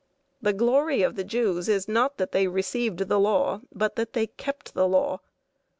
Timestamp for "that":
2.17-2.31, 3.97-4.13